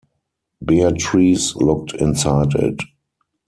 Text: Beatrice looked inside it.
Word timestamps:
Beatrice 0.65 1.55
looked 1.57 1.93
inside 1.93 2.55
it. 2.55 2.81